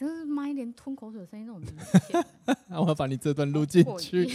[0.00, 1.68] 真是麦连吞口水的声音那种明
[2.08, 2.24] 显。
[2.66, 4.26] 那我要把你这段录进去。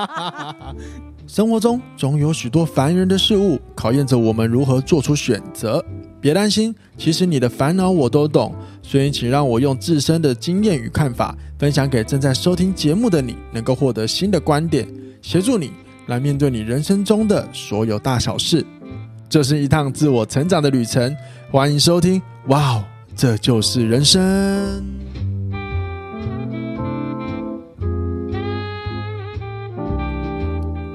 [1.26, 5.82] 生活中总有许多烦人的事物，考验着我们如何做出选择。
[6.20, 8.54] 别担心，其实你的烦恼我都懂。
[8.82, 14.86] 所以，请让我用自身的经验与看法，分享给正在收听节目的你，能够获得新的观点，
[15.22, 15.72] 协助你
[16.08, 18.62] 来面对你人生中的所有大小事。
[19.26, 21.16] 这是一趟自我成长的旅程。
[21.50, 22.84] 欢迎收听，哇哦！
[23.20, 24.82] 这就是人生。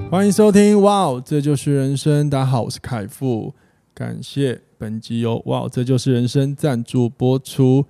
[0.10, 1.22] 欢迎收听，哇哦！
[1.24, 2.28] 这就是人生。
[2.28, 3.54] 大家好，我是凯富，
[3.94, 5.70] 感谢本集由哇哦！
[5.72, 7.86] 这就是人生赞助播出。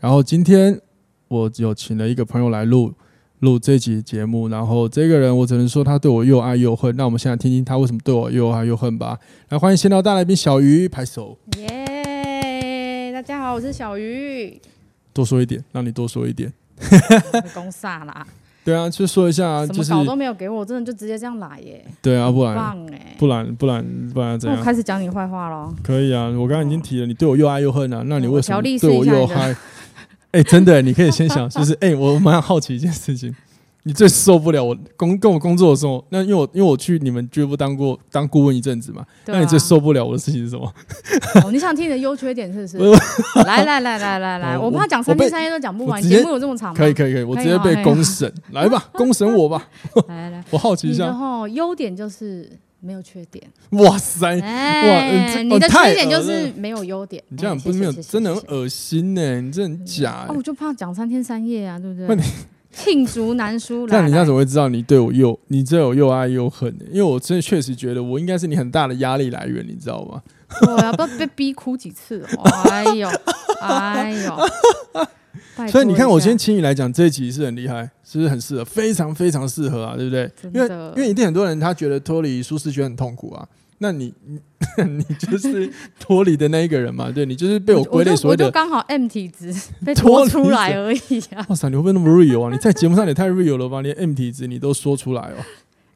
[0.00, 0.80] 然后今天
[1.28, 2.92] 我有请了一个朋友来录
[3.38, 6.96] 录这集节目，然后这个人我只能说他对我又爱又恨。
[6.96, 9.16] 那我们现在听听他为什么对我又爱又恨吧。
[9.50, 11.38] 来，欢迎闲聊大来宾小鱼，拍手。
[13.20, 14.58] 大家好，我是小鱼。
[15.12, 16.50] 多说一点，让你多说一点。
[17.52, 18.26] 公煞啦。
[18.64, 21.84] 对啊，就说一下啊，就是什么稿都没有给我，真的就直接这样来耶。
[22.00, 22.56] 对啊，不然，
[23.18, 24.58] 不然，不然，不然怎样？
[24.58, 25.70] 我开始讲你坏话喽。
[25.82, 29.54] 可以啊，我刚刚已经提了，你对我又爱又恨啊，那你为什么对我又爱？
[30.30, 33.36] 哎，真的，你可以先想，就是哎，我蛮好奇一件事情。
[33.84, 40.72] 你最受不了我工跟我工作的时候，那因为我因为我去你们俱乐部当过当顾问一阵子嘛，啊、那你最受不了我的事情是什么？
[41.44, 43.00] 哦、你想听你的优缺点是不是？
[43.46, 46.76] 来来来来来来，我怕讲三天三夜都讲不完，节目有这么长吗？
[46.76, 49.68] 可以可以可以，我直接被公审， 来吧，公审我吧。
[50.08, 51.06] 来来来， 我好奇一下。
[51.06, 52.50] 然后优点就是
[52.80, 53.42] 没有缺点。
[53.70, 57.22] 哇塞，哇，你的缺点就是没有优点。
[57.28, 60.26] 你这样不是没有，真的很恶心呢，你这很假。
[60.28, 62.24] 哦，我就怕讲三天三夜啊，对不对？
[62.74, 63.86] 罄竹难书。
[63.88, 66.84] 那你这样怎么会知道你对我又你这有又爱又恨呢？
[66.90, 70.22] 因为我真的确实觉得我应该是你很大的压力来源，你知道吗？
[70.66, 72.24] 我要，不被逼哭几次？
[72.70, 73.08] 哎呦，
[73.62, 75.68] 哎呦！
[75.68, 78.64] 所以你看，我今天请你来讲这一集是很厉害，是不是很适合？
[78.64, 80.30] 非常非常适合啊，对不对？
[80.52, 83.46] 因为因为一定很多人他觉得脱离舒适圈很痛苦啊。
[83.82, 84.38] 那你你
[84.84, 87.10] 你就是脱离的那一个人嘛？
[87.10, 89.50] 对，你就是被我归类所谓的，刚好 M 体质
[89.84, 91.46] 被脱出来而已啊！
[91.48, 92.52] 哇塞，你会不会那么 real 啊？
[92.52, 93.80] 你在节目上也太 real 了吧？
[93.80, 95.36] 连 M 体质你都说出来哦！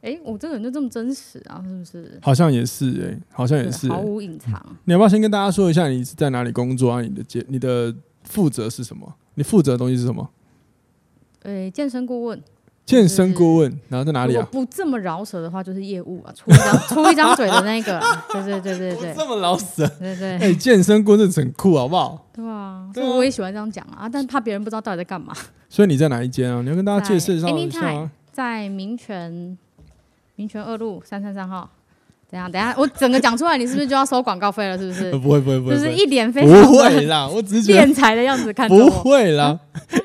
[0.01, 1.63] 哎、欸，我这个人就这么真实啊？
[1.67, 2.19] 是不是？
[2.23, 4.61] 好像也是哎、欸，好像也是、欸、毫无隐藏。
[4.85, 7.03] 你要不要先跟大家说一下你是在哪里工作啊？
[7.03, 9.15] 你的节你的负责是什么？
[9.35, 10.31] 你负责的东西是什么？
[11.43, 12.43] 呃、欸，健身顾问。
[12.87, 14.47] 健身顾问，然后在哪里啊？
[14.53, 18.01] 不这么饶舌的话，就是业务啊，出一张 出一张嘴的那个，
[18.31, 20.37] 对对对对对，这么饶舌，对对。
[20.39, 22.27] 哎，健身顾问很酷，好不好？
[22.33, 25.35] 对啊，所以我也喜欢这样讲啊，但怕别人不知道到底在干嘛。
[25.69, 26.61] 所以你在哪一间啊？
[26.63, 27.47] 你要跟大家介绍一下。
[27.49, 29.57] Anytime，在民权
[30.37, 31.71] 民权二路三三三号。
[32.35, 34.77] 等下，等下，我整个讲出来，你是不是就要收广告费了？
[34.77, 35.13] 是不是？
[35.19, 38.69] 不会，不会，不会，就是一脸非常不会啦，我只是敛财的样子看。
[38.69, 39.57] 不会啦，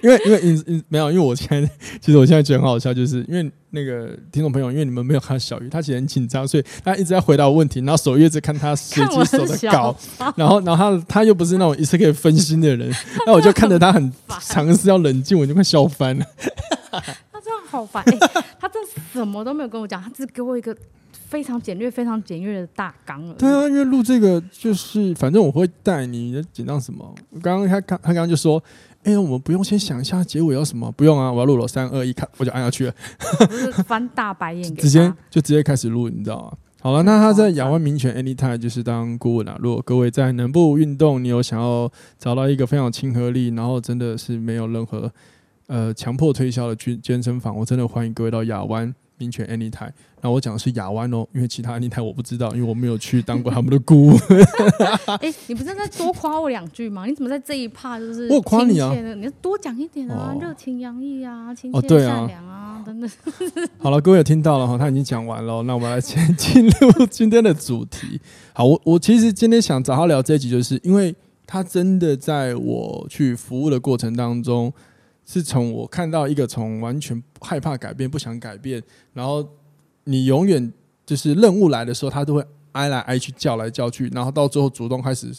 [0.04, 1.68] 因为因为你你没有，因为我现在
[2.00, 9.96] 其实我现在觉得很好笑，就是因为那个听众朋友，因为你们没有看小鱼，他其实很紧张，所以他一直在回答我问题，然后手一直看他手机手的稿，
[10.36, 12.92] 然后然后他他又不是那种一次可以分心的人，
[13.26, 16.26] 那我就看着他很 尝试要冷静，我就快笑翻了。
[16.92, 18.04] 他这样好烦，
[18.60, 18.80] 他这
[19.14, 20.76] 什么都没有跟我讲，他只给我一个。
[21.12, 23.34] 非常简略、非常简略的大纲了。
[23.36, 26.44] 对啊，因为录这个就是，反正我会带你。
[26.52, 27.14] 紧张什么？
[27.42, 28.62] 刚刚他刚他刚刚就说
[29.04, 30.92] ：“哎、欸，我们不用先想一下结尾要什么？
[30.92, 32.94] 不用啊，我要录了，三二一，看我就按下去了。”
[33.50, 36.58] 就是翻大白眼，直接就直接开始录，你知道吗？
[36.82, 39.58] 好了，那他在亚湾民权 Anytime 就是当顾问啊。
[39.60, 45.12] 如果各位在南部运动，你有想要找到一个非常亲和力，然后真的是没有任何
[45.68, 48.94] 呃强迫推销的去健身房，我真的欢迎各位到亚湾。
[49.20, 49.92] 民权 Anytime，
[50.22, 54.18] 那我讲的是亚湾哦，因为其他 Anytime 我不知道，因为我没有去当过他们的顾问。
[55.22, 57.06] 哎，你不是在多夸我两句吗？
[57.06, 58.92] 你怎么在这一趴就是我夸你啊？
[58.94, 63.10] 你要多讲一点啊，热情洋溢啊，亲切善良啊，等等。
[63.78, 68.20] 好了，各位有听到了哈，他已经讲完了，那我们来先 进入今天的主题。
[68.54, 71.14] 好，我我其实今天想找他聊这一集，就是因为
[71.46, 74.74] 他真的在我去服务的过程当中。
[75.32, 78.82] 是从我看到一个从完全害怕改变、不想改变，
[79.14, 79.48] 然后
[80.06, 80.74] 你永远
[81.06, 85.32] 就是任务来的时候，他都会挨来挨去、叫来叫去，然后到最后主动开始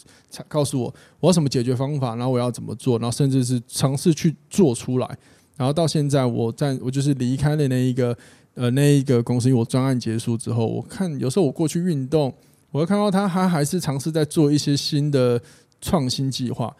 [0.47, 5.17] 告诉我我要什么解决方法，然后我要怎么做，然后甚至是尝试去做出来，
[5.57, 8.17] 然后到现在我在我就是离开了那一个
[8.53, 12.33] 呃那一个公司，因为我专案结束之后，我看有时候我过去运动，
[12.71, 15.41] 我会看到他他还是尝试在做一些新的
[15.81, 16.73] 创新计划。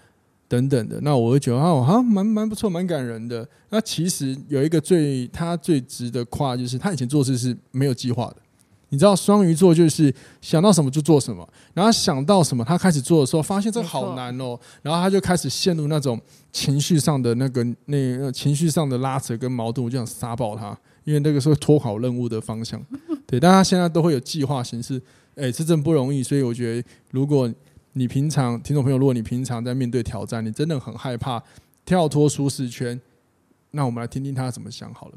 [0.52, 3.48] 等等的，那我会觉得啊，好像蛮蛮不错，蛮感人的。
[3.70, 8.36] 那其实有一个最他最值得夸，就是他以前做事是没有计划的，
[8.90, 16.20] 你知道双鱼座就是想到什么就做什么，然后想到什么他开始做的时候，发现这好难哦，然后他就开始陷入那种
[16.52, 22.78] 情绪上的那个那个情绪上的拉扯跟矛盾，我就想杀爆他，因为那个时候脱跑任务的方向。
[23.26, 25.02] 对，但他现在都会有计划形式，
[25.36, 26.22] 哎，这真不容易。
[26.22, 27.50] 所以我觉得，如果
[27.94, 31.42] 你平常听众朋友，如果你平常在面对挑战，你真的很害怕
[31.86, 33.00] 跳脱舒适圈，
[33.72, 35.14] 那我们来听听他怎么想好了。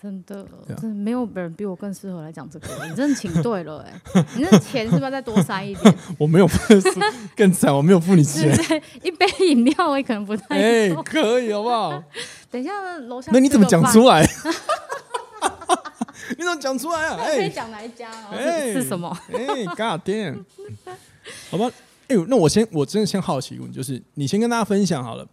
[0.00, 0.46] 真的，
[0.80, 2.68] 真的没有人比我更适合来讲这个。
[2.88, 5.94] 你真的请对了哎、欸，你那钱是不是要再多塞一点？
[6.18, 6.74] 我没有付，
[7.34, 8.54] 更惨，我没有付你钱。
[9.02, 10.44] 一杯饮料我也可能不太。
[10.54, 12.00] 哎、欸，可以好不好？
[12.50, 13.32] 等一下楼下。
[13.32, 14.22] 那你怎么讲出来？
[16.36, 17.16] 你怎么讲出来啊？
[17.20, 18.08] 哎，可以讲哪一家？
[18.30, 19.16] 哎，是什么？
[19.32, 20.44] 哎，God damn！
[21.50, 21.68] 好吧，
[22.08, 25.26] 哎、欸，那我先，我真的先好奇一问，就是你先跟大家分享好了，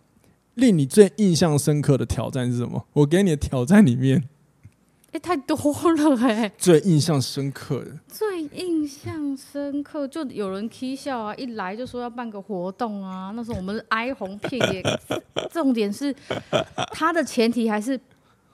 [0.55, 2.85] 令你最印象深刻的挑战是什么？
[2.93, 4.23] 我给你的挑战里面。
[5.11, 6.51] 欸、太多了哎、欸！
[6.57, 14.83] 最印象深刻的，最印象深刻就有人 k 笑啊，一来就说要办个活动啊，那时候我们是哀鸿遍野。
[15.49, 16.13] 重点是，
[16.91, 17.97] 它的前提还是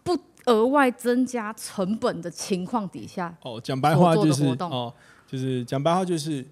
[0.04, 0.16] 不
[0.46, 3.36] 额外增加成本的情况底下。
[3.42, 4.94] 哦，讲白话就是哦，
[5.28, 6.46] 就是讲白话就是，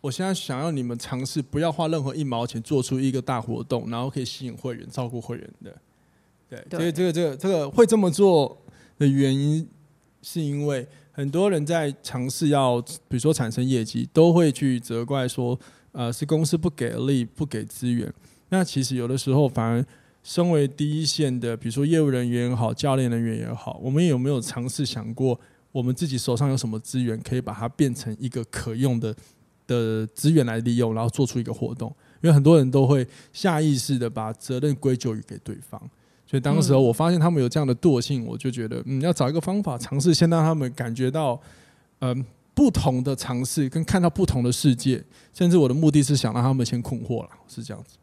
[0.00, 5.76] 我现在想要你们尝试不要花任何一毛钱做出一个大活动，然后可以吸引会员、照顾会员的。
[6.48, 8.56] 对，所以这个、这个、这个会这么做。
[9.00, 9.66] 的原因
[10.20, 15.58] 是因为很多人在尝试要，比如说产生业绩，都会去责怪说，
[15.92, 18.12] 呃，是公司不给力、不给资源。
[18.50, 19.82] 那其实有的时候，反而
[20.22, 25.40] 身为第一线的，比如说业务人员也好、教练人员也好，我们有没有尝试想过，
[25.72, 29.16] 我们自己手上有什么资源，可以把它变成一个可用的
[29.70, 31.88] 的资源来利用，然后做出一个活动？
[32.20, 35.80] 因为很多人都会下意识的把责任归咎于给对方。
[36.26, 41.40] 所以当时候我发现他们有这样的惰性，我就觉得嗯，要找一个方法尝试，先让他们感觉到
[42.00, 42.24] 嗯
[42.54, 45.02] 不同的尝试，跟看到不同的世界。
[45.32, 47.96] 甚至我的目的是想让他们先困惑了，是这样子。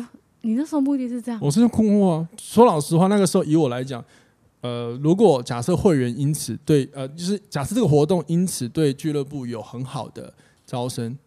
[0.00, 0.10] 啊，
[0.42, 1.40] 你那时候目的是这样？
[1.42, 2.28] 我是困惑啊。
[2.38, 4.04] 说老实话，那个时候以我来讲，
[4.60, 10.32] 呃，如果假设会员因此对呃，就是假设这个活动因此对俱乐部有很好的
[10.66, 11.18] 招生，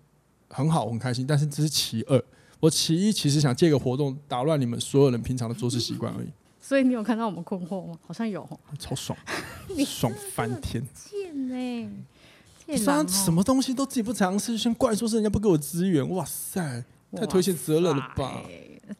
[0.50, 1.26] 很好，我很开心。
[1.28, 2.24] 但是这是其二。
[2.60, 6.28] 我其一其实想借个活动打乱你们所有人平常的做事习惯而已。
[6.60, 7.98] 所以你有看到我们困惑吗？
[8.06, 8.48] 好像有，
[8.80, 9.18] 超爽，
[9.86, 10.84] 爽翻天！
[10.94, 11.90] 贱呢？
[12.84, 16.10] 他什么东西都自己不尝试，先怪说是人家不给我资源。
[16.10, 16.84] 哇塞，
[17.16, 18.44] 太推卸责任了吧？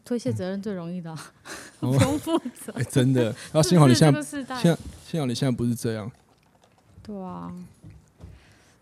[0.04, 1.14] 推卸责任最容易的，
[1.80, 2.72] 不用负责。
[2.74, 3.24] 哎，真的。
[3.24, 4.78] 然后幸好你现在， 现在
[5.10, 6.10] 幸好你现在不是这样。
[7.02, 7.52] 对啊。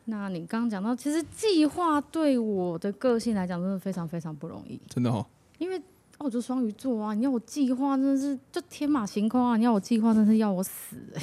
[0.06, 4.80] 那你刚刚讲到，其实计划对我的个性来讲，真的非常非常不容易。
[4.88, 5.26] 真的哦。
[5.58, 5.76] 因为
[6.18, 9.56] 哦，我就双鱼座啊，你要我计划，真的是就天马行空啊！
[9.56, 11.20] 你要我计划，真是要我死哎、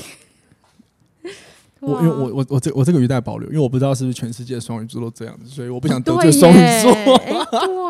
[1.24, 1.32] 欸。
[1.80, 6.94] 我因为我我我这我这个语带保留，因为我不知道是不是全世界双鱼座都这样子，所以我不想得罪双鱼座。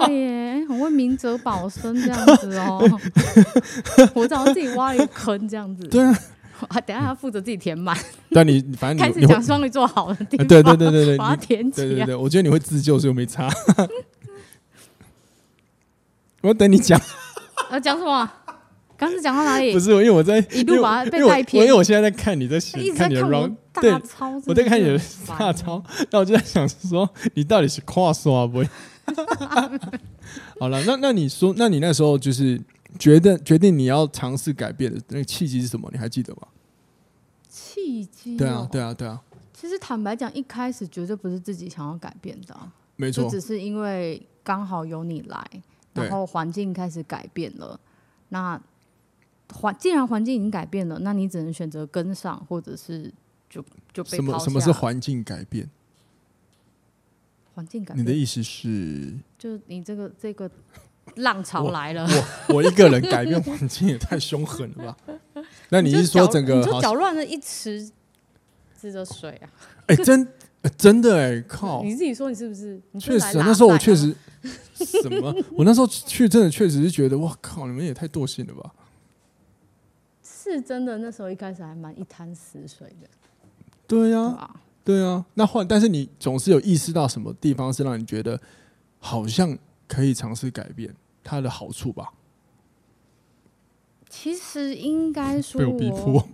[0.08, 2.82] 对耶，很会明哲保身这样子哦。
[4.16, 5.88] 我早上自己挖了一个坑这样子。
[5.88, 6.14] 对啊。
[6.68, 7.98] 啊， 等下要负责自己填满。
[8.32, 11.88] 但你反正你开始讲双鱼座好的地方，对对对对对， 把它填起来。
[11.88, 13.50] 对对对，我觉得你会自救，所以我没差。
[16.42, 17.00] 我等你讲。
[17.72, 18.30] 要讲什么？
[18.96, 19.74] 刚是讲到哪里？
[19.74, 21.66] 不是，因为我在一路把它被带偏。
[21.66, 23.92] 因为我现在在看你在写，看你的 round 对，
[24.46, 28.64] 我在看你的大抄，那我就在想说，你到底是跨刷不？
[30.60, 32.62] 好了，那那你说，那你那时候就是。
[33.00, 35.90] 决定决定你要尝试改变的那个契机是什么？
[35.92, 36.48] 你还记得吗？
[37.50, 38.38] 契机？
[38.38, 39.22] 对啊，对啊，对啊。
[39.54, 42.56] 其实坦白讲，一开始绝对不是自己想要改变的，
[42.96, 45.46] 没错，只是因为刚好有你来，
[45.94, 47.80] 然后环境开始改变了。
[48.30, 48.62] 那
[49.54, 53.12] 环既然环境已经改变了，那你只能选择跟上，或者是
[53.50, 54.04] 就就。
[54.04, 55.70] 什么什么是环境改变？
[57.56, 58.04] 环境改变？
[58.04, 59.14] 你的意思是？
[59.38, 60.50] 就是你这个这个。
[61.16, 62.08] 浪潮来了，
[62.50, 64.98] 我我一个人改变环境也太凶狠了吧？
[65.70, 67.90] 那你是说整个你就搅乱了一池
[68.76, 69.50] 子的水啊？
[69.88, 70.28] 哎、欸，真、
[70.64, 71.84] 欸、真的哎、欸，靠！
[71.84, 72.80] 你自己说你是不是？
[73.00, 74.16] 确实、啊，那时候我确实
[74.76, 75.36] 什么？
[75.58, 77.68] 我那时候去真的确实是觉得，哇靠！
[77.68, 78.72] 你们也太惰性了吧？
[80.24, 83.08] 是真的，那时候一开始还蛮一滩死水的。
[83.88, 85.26] 对呀、啊，对啊。
[85.34, 88.40] 那换，但是你总是有意识到什么地方是让你觉得
[89.00, 89.58] 好像。
[89.88, 92.14] 可以尝试改变它的好处吧。
[94.10, 96.28] 其实应该说，被我逼迫。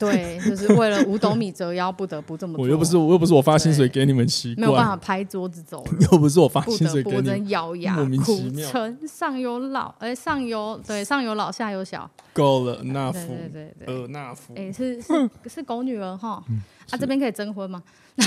[0.00, 2.62] 对，就是为了五斗米折腰，不得不这么做。
[2.64, 5.84] 我又不是，我又不是我发薪水给你们习惯，没有办法拍桌子走。
[6.10, 9.06] 又不是我发薪水给你们，不得不咬牙苦撑。
[9.06, 12.10] 上有老，哎、欸，上有对， 上有老，下有小。
[12.32, 16.42] 够了，那夫，对对对，呃，那夫，哎、欸，是是是狗女儿哈。
[16.90, 17.82] 啊，这边可以征婚吗？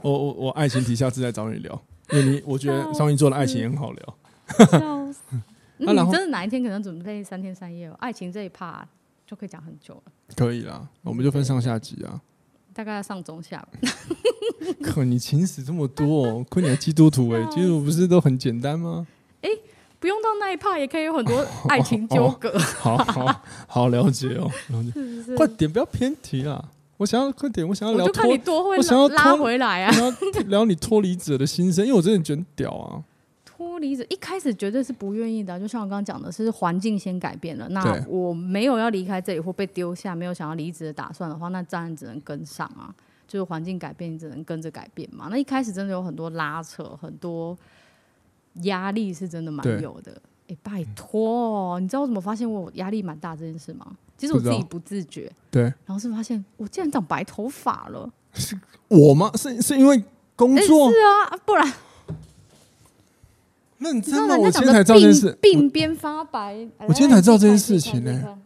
[0.00, 1.80] 我我我爱情题下次再找你聊，
[2.12, 4.16] 因为你我觉得双鱼座的爱情也很好聊。
[4.70, 5.20] 笑死！
[5.78, 7.96] 你真的哪一天可能准备三天三夜哦？
[7.98, 8.86] 爱情这一趴
[9.26, 10.02] 就可以讲很久了。
[10.36, 12.20] 可以啦，我们就分上下集啊。
[12.74, 13.68] 大概要上中下吧。
[14.82, 19.06] 可你情史这么多，哦，亏你还基督徒哎，基督徒不是都很简单吗？
[19.42, 19.50] 哎，
[19.98, 22.56] 不用到那一趴也可以有很多爱情纠葛。
[22.78, 24.50] 好好好了解哦，
[24.94, 26.64] 是是快点不要偏题啦！
[27.02, 29.92] 我想要快点，我想要聊脱，我，我想要拉回来啊，
[30.46, 33.02] 聊你脱离者的心声，因为我真的觉得屌啊。
[33.44, 37.68] 脱离者一开始绝对是不愿意的，就像我刚刚讲的，是环境先改变了。
[37.70, 42.94] 那我没有要离开这里或被丢下，没有想要离职的打算的话，那当然只能跟上啊。
[43.26, 45.28] 就是环境改变，你只能跟着改变嘛。
[45.30, 47.56] 那一开始真的有很多拉扯，很多
[48.64, 50.12] 压力，是真的蛮有的。
[50.48, 53.96] 哎、欸，拜托，你知道我怎么发现我压力蛮大这件事吗？
[54.22, 55.28] 其实我自己不自觉。
[55.50, 55.62] 对。
[55.64, 58.08] 然后是发现我竟然长白头发了。
[58.32, 59.32] 是我吗？
[59.34, 60.00] 是是因为
[60.36, 60.86] 工作？
[60.86, 61.72] 欸、是啊，不然。
[63.78, 65.36] 认真的，我今天才知道这件事。
[65.42, 68.38] 鬓边发白，我今天才知道这件事情呢、欸。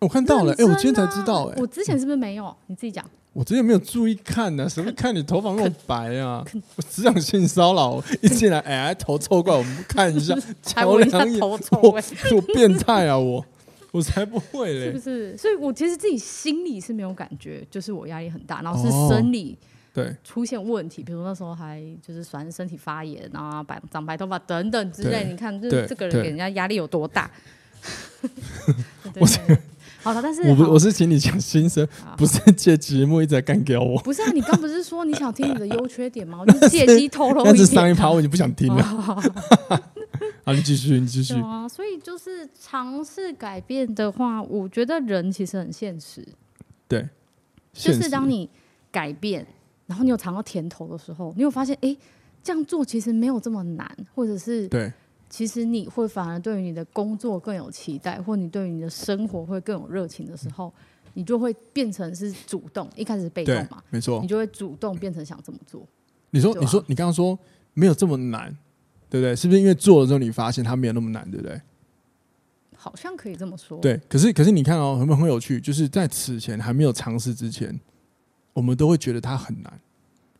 [0.00, 2.54] 我看到了，哎、欸，我今天才知道、欸，哎，我之前是不是没有？
[2.66, 3.02] 你自己讲。
[3.32, 6.44] 我之前没有注意看呢、啊，什么看你头发那么白啊？
[6.76, 13.44] 我只想性骚扰，一进来，哎、欸，头凑过来，我们看一下， 瞧两眼，我我变态啊，我
[13.94, 15.36] 我才不会嘞，是不是？
[15.36, 19.56] 所以我其实自己心里是没有感觉，就是我压力很大，然后是生理。
[19.60, 27.30] 哦对，出现问题，比如那时候还就是反正身体发炎啊，白长白头发等等之类，你看，就是这个人给人家压力有多大。
[29.20, 29.26] 我
[30.02, 31.86] 好了，但是我不我是请你讲心声，
[32.16, 33.96] 不是借节目一直在干掉我。
[34.00, 36.38] 不是啊，你刚不是说你想听你的优缺点吗？
[36.44, 37.54] 我就借机透露一点。
[37.54, 39.22] 但是上一趴我已经不想听了。
[40.44, 41.34] 好，你继续，你继续。
[41.34, 46.26] 啊，所以就是尝试改变的话，我觉得人其实很现实。
[46.86, 47.08] 对，
[47.72, 48.48] 就是当你
[48.90, 49.46] 改变。
[49.86, 51.94] 然后你有尝到甜头的时候，你有发现，哎，
[52.42, 54.90] 这样做其实没有这么难，或者是对，
[55.28, 60.72] 其实你会反而对于你的工作更有期待，或你对于你的生活会更有热情的时候，
[61.12, 65.86] 你就会变成是主动，一开始是被动嘛，没错，你就会主动变成想这么做。
[66.30, 67.38] 你说，你说，你刚刚说
[67.74, 68.56] 没有这么难，
[69.14, 69.36] 对不对？
[69.36, 71.60] 是不是因为做了之后你发现它没有那么难，对不对？
[72.74, 73.78] 好像可以这么说。
[73.78, 77.78] 对，可是可是你看哦，很很有趣，就是在此前还没有尝试之前。
[78.52, 79.72] 我们都会觉得它很难，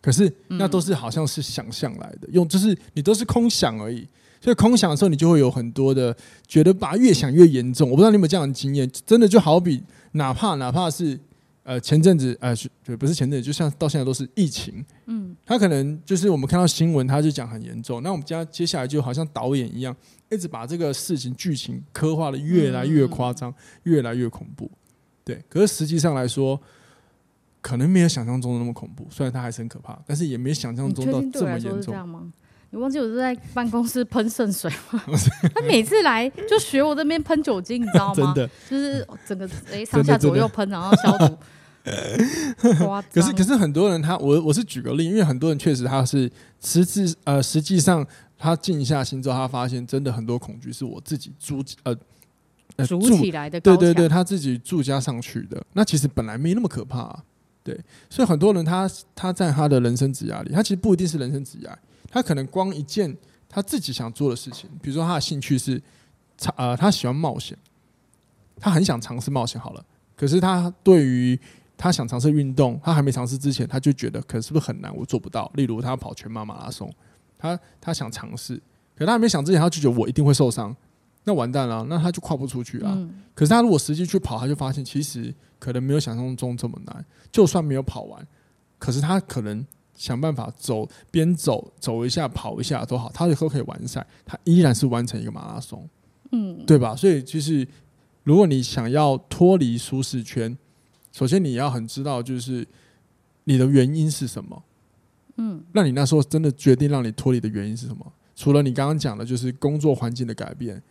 [0.03, 4.09] 可是那都是好像是想象来的，用就是你都是空想而已。
[4.41, 6.17] 所以空想的时候，你就会有很多的
[6.49, 7.89] 觉得把它越想越严重。
[7.89, 11.17] 我不知道你有没有这样的经验，真的就好比哪怕哪怕是
[11.65, 12.55] 呃前阵子呃
[12.85, 18.01] 对不是前阵子，就像到现在都是疫情，嗯，他可能就是我们看到新闻，他就讲很严重。
[18.03, 19.97] 那我们家接下来就好像导演一样，
[20.31, 23.53] 一直把这个事情剧情刻画的越来越夸张，
[23.83, 24.71] 越来越恐怖。
[25.25, 26.61] 对，可是实际上来说。
[27.67, 31.95] 可能没有想象中的那么恐怖，虽然它还是很可怕，但是也没想象中到这么严重。
[32.75, 35.01] 你忘记我是在办公室喷圣水吗？
[35.55, 38.35] 他每次来就学我这边喷酒精，你知道吗？
[38.35, 41.39] 真的，就是整个哎上下左右喷，然后消毒。
[43.13, 46.29] 可是可是很多人他我我是举个例，因为很多人确实他是
[46.61, 48.05] 实质呃实际上
[48.37, 51.95] 他静下心之后，他发现真的很多恐惧是我自己筑呃
[52.85, 55.63] 筑起来的，对对对，他自己筑加上去的。
[55.75, 57.23] 那其实本来没那么可怕啊。
[57.65, 57.77] 对，
[58.11, 61.75] 所以很多人他他在他的人生职涯里，他其实不一定是人生职涯，
[62.11, 63.17] 他可能光一件
[63.49, 65.83] 他自己想做的事情，比如说他的兴趣是，
[66.57, 67.57] 呃，他喜欢冒险，
[68.61, 69.83] 他很想尝试冒险好了，
[70.15, 71.41] 可是他对于
[71.79, 75.51] 他想尝试运动，他还没尝试之前，他就觉得可是不是很难，我做不到。
[75.55, 76.93] 例如他要跑全马马拉松，
[77.39, 78.61] 他他想尝试，
[78.95, 80.77] 可他还没想之前，他就觉得我一定会受伤。
[81.25, 82.93] 那完蛋了，那他就跨不出去啊。
[82.95, 87.05] 嗯、可是他如果实际去跑，他就发现其实可能没有想象中这么难。
[87.33, 88.27] 就算没有跑完，
[88.79, 95.89] 可是他可能想办法走，边走走一下，跑一下都好，他以后可以完赛，他依然是完成一个马拉松。
[96.33, 96.95] 嗯，对吧？
[96.95, 97.67] 所以就是
[98.23, 100.57] 如果你想要脱离舒适圈，
[101.11, 102.67] 首先你要很知道就是
[103.45, 104.63] 你的原因是什么。
[105.37, 108.13] 嗯，那你那时候真的决定让你脱离的原因是什么？
[108.37, 110.83] 除了你刚刚讲的，就是工作环境的改变。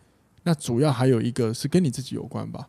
[0.44, 2.68] 那主要还有一个是跟你自己有关吧？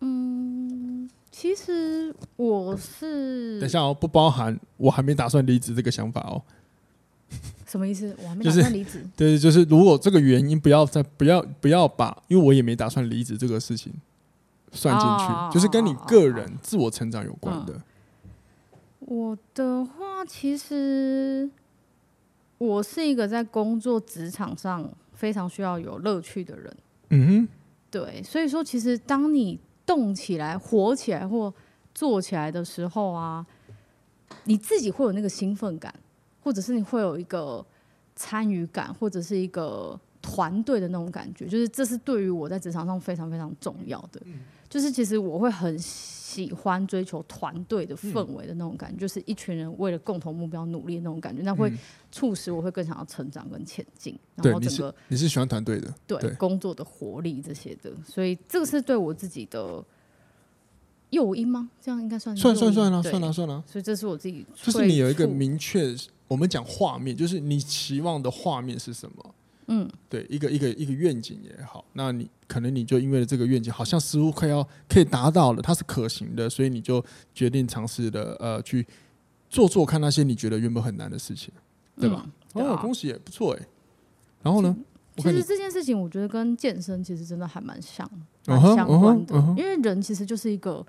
[0.00, 6.42] 嗯，其实我是等一下哦，不包含我还没打算离职这个想法哦。
[7.66, 8.16] 什么意思？
[8.22, 8.94] 我还没打算离职？
[8.94, 13.92] 就是，对，就是如果这个原因不要再不要不要把，因为我也没打算离职这个事情。
[14.70, 17.72] 算进去，哦、就是跟你个人自我成长有关的。
[17.72, 17.82] 嗯、
[19.00, 21.48] 我的话，其实
[22.58, 24.86] 我是一个在工作职场上
[25.18, 26.76] 非常需要有乐趣的人。
[27.10, 27.48] 嗯哼，
[27.90, 31.52] 对，所以说，其实当你动起来、活起来或
[31.92, 33.44] 做起来的时候啊，
[34.44, 35.92] 你自己会有那个兴奋感，
[36.40, 37.66] 或者是你会有一个
[38.14, 39.98] 参与感，或者是一个
[40.30, 44.20] 团队的那种感觉，就是这是对于我在职场上非常非常重要的。
[44.24, 51.72] 嗯就是其实我会很喜欢追求团队的氛围的那种感觉，嗯、就是一群人为了共同目标努力的那种感觉，那会
[52.12, 54.12] 促使我会更想要成长跟前进。
[54.36, 59.82] 嗯、然后整个你是，喜欢团队的，对，工作的活力这些的，所以这个是对我自己的
[61.08, 61.70] 诱因吗？
[61.80, 63.64] 这样应该算算算算了，算了算了。
[63.66, 69.34] 所以这是我自己，就是你有一个明确，我们讲画面，就是你期望的画面是什么？
[69.68, 78.86] 嗯，对，一个一个一个愿景也好，那你可能你就因为这个愿景，好像似乎快要可以达到了，它是可行的，所以你就决定尝试的呃去
[79.48, 81.52] 做做看那些你觉得原本很难的事情，
[82.00, 82.26] 对吧？
[82.54, 83.66] 嗯、哦，恭喜，也不错哎。
[84.42, 84.76] 然后呢？
[85.18, 88.08] 其实这件事情我觉得跟健身其实真的还蛮像，
[88.46, 89.58] 蛮相关的，uh huh, uh huh.
[89.58, 90.84] 因为人其实就是一个。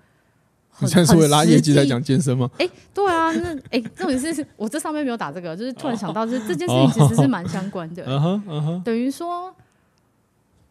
[0.82, 2.50] 你现在是会拉业绩在讲健身吗？
[2.58, 8.04] 哎、欸，对啊，那哎，重点是我这上面没有打这个，就是突然想到，就是这件事情其实是蛮相关的。
[8.08, 9.54] 嗯哼，嗯哼，等于说，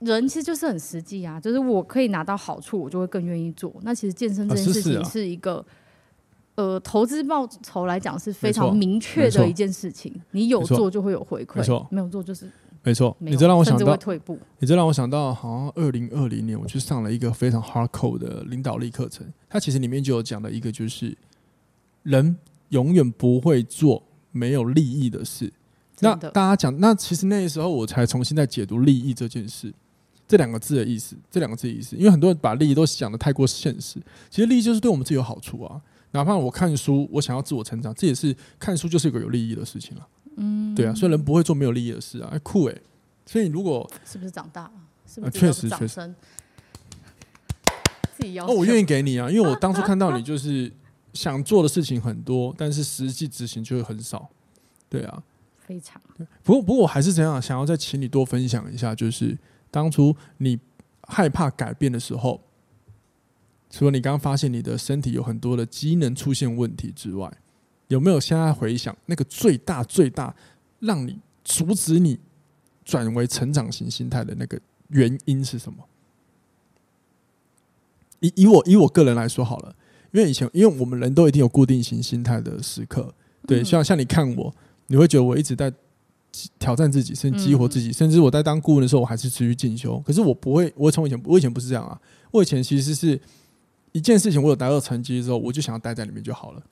[0.01, 3.73] 人其实就是很实际啊，就是我可以拿到好处，我就会更愿意做。
[3.83, 5.65] 那其实健身这件事情是一个，
[6.55, 10.15] 呃，投资报酬来讲是非常明确的一件事情。
[10.31, 12.51] 你有做就会有回馈，没有做就是。
[12.83, 13.99] 没错，你这让我想到，
[14.59, 21.17] 你这让我想到，好像二零二零年我去上了一个非常 hardcore 的领导力课程，它其实里面就有讲了一个，就是
[22.03, 22.37] 人
[22.71, 25.53] 永远不会做没有利益的事。
[26.01, 29.73] 那大家讲，那其实那时候我才重新在解读利益这件事
[30.29, 33.99] 这两个字的意思，这两个字的意思，因为很多人把利益都想的太过现实，
[34.31, 35.81] 其实利益就是对我们自己有好处啊。
[36.13, 40.09] 哪怕我看书，我想要自我成长，这也是看书就是一个有利益的事情了。
[40.27, 40.28] 嗯，
[40.79, 42.75] 对啊，所以人不会做没有利益的事啊，哎酷哎，
[43.27, 44.73] 所以如果是不是长大了？
[45.07, 46.15] 是不是确实确实。
[48.17, 50.73] 自己要哦，我愿意给你啊，因为我当初看到你就是
[51.15, 54.29] 想做的事情很多，但是实际执行就会很少。
[54.89, 55.23] 对啊，
[55.59, 56.01] 非常。
[56.45, 59.37] 不过不过我还是这样，想要再请你多分享一下，就是
[59.71, 60.59] 当初你
[61.03, 62.41] 害怕改变的时候，
[63.69, 67.33] 除了你刚刚发现你的身体有很多的机能出现问题之外。
[67.89, 70.37] 有没有现在回想那个最大最大
[70.81, 72.19] 让你阻止你
[72.85, 75.85] 转为成长型心态的那个原因是什么？
[78.21, 79.75] 以以我以我个人来说好了，
[80.13, 83.15] 因为以前因为我们人都一定有固定型心态的时刻，
[83.47, 84.55] 对，像像你看我，
[84.89, 85.73] 你会觉得我一直在
[86.59, 89.99] 挑战自己，甚至激活自己，甚至我在当顾问的时候，我还是持续进修。
[90.01, 93.21] 可是我不会，我从以前我以前不是这样啊，我以前其实是
[93.93, 96.63] 一件事情，我有达到成绩之后，我就想要待在里面就好了。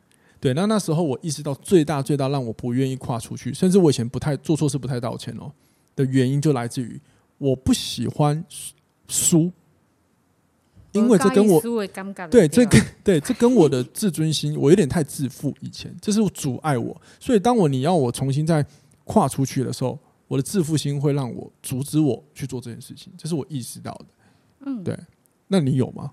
[0.47, 5.51] 对，那那时候我意识到最大最大让我不愿意跨出去，甚至我以前不太做错事不太道歉哦
[5.97, 7.01] 的原因，就来自于
[7.37, 8.45] 我不喜欢
[9.09, 9.51] 输，
[10.93, 11.61] 因为这跟我
[12.31, 18.65] 对这跟对这跟我的自尊心，我有点太自负，以前这是阻碍我，所以当我你要我重新再
[19.03, 24.07] 跨出去的时候，我的自负心会让我阻止我去做这件事情，这是我意识到的。
[24.61, 24.97] 嗯，对，
[25.49, 26.13] 那你有吗？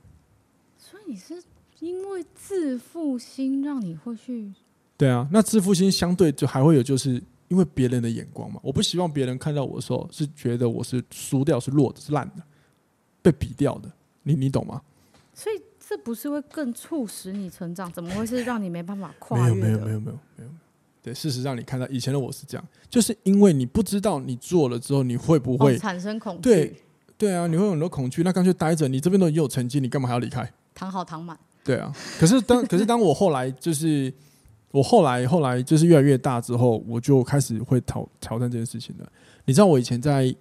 [0.75, 1.39] 所以你是。
[1.83, 4.49] 因为自负心让你会去，
[4.95, 8.57] 对啊，那自负心相对就还会有，就是因为别人的眼光嘛。
[8.63, 12.43] 我不希望别人看到我的时候是觉得我是输掉、是弱的、是烂的、
[13.21, 13.91] 被比掉的。
[14.21, 14.81] 你你懂吗？
[15.33, 17.91] 所以这不是会更促使你成长？
[17.91, 19.53] 怎么会是让你没办法跨越？
[19.53, 20.49] 没有没有没有没有没有。
[21.01, 26.41] 对，事实上你看到以前的我是这样，就是因为你不知道你做了之后你会不会、哦、产生恐惧？
[26.43, 26.75] 对
[27.17, 28.87] 对啊，你会有很多恐惧，那干脆待着。
[28.87, 30.49] 你这边都已经有成绩，你干嘛还要离开？
[30.73, 31.37] 躺好躺满。
[31.63, 34.13] 对啊，可是当 可是当我后来就是
[34.71, 39.11] 我后来后来就是越来越大之后，我就开始会挑挑战这件事情了。
[39.45, 40.35] 你知道我以前在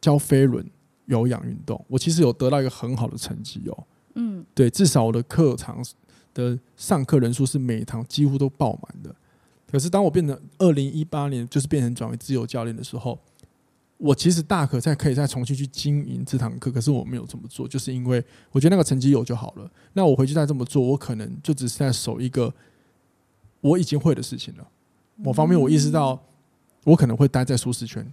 [0.00, 0.64] 教飞轮
[1.06, 3.84] 有氧运动，我其实有得到一个很好的成绩哦。
[4.14, 5.84] 嗯，对，至少我的课堂
[6.32, 9.14] 的上课人数是每堂几乎都爆满的。
[9.70, 13.18] 可是当我变成二零一八年，就是变成转为自由教练的时候。
[13.98, 19.70] 我其实大可再可以再重新去经营这堂课，可是我没有这么做，就是因为我觉得那个成绩有就好了。
[19.94, 22.52] 那我回去再这么做，我可能就只是在守一个
[23.62, 24.68] 我已经会的事情了。
[25.16, 26.22] 某方面我意识到
[26.84, 28.06] 我可能会待在舒适圈，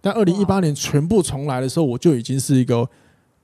[0.00, 2.90] 但二零一八年全部重来的时候，我就已经是一个